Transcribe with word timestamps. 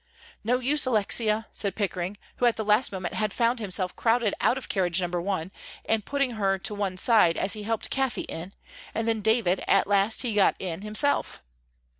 "No 0.43 0.57
use, 0.57 0.87
Alexia," 0.87 1.45
said 1.51 1.75
Pickering, 1.75 2.17
who 2.37 2.47
at 2.47 2.55
the 2.55 2.65
last 2.65 2.91
moment 2.91 3.13
had 3.13 3.31
found 3.31 3.59
himself 3.59 3.95
crowded 3.95 4.33
out 4.41 4.57
of 4.57 4.67
carriage 4.67 4.99
number 4.99 5.21
one, 5.21 5.51
and 5.85 6.03
putting 6.03 6.31
her 6.31 6.57
to 6.57 6.73
one 6.73 6.97
side 6.97 7.37
as 7.37 7.53
he 7.53 7.61
helped 7.61 7.91
Cathie 7.91 8.21
in, 8.23 8.51
and 8.95 9.07
then 9.07 9.21
David, 9.21 9.63
at 9.67 9.85
last 9.85 10.23
he 10.23 10.33
got 10.33 10.55
in 10.57 10.81
himself. 10.81 11.43